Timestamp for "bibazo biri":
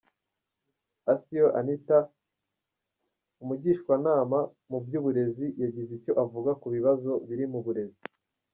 6.75-7.45